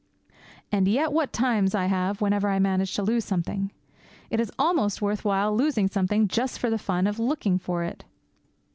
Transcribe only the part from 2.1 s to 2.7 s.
whenever I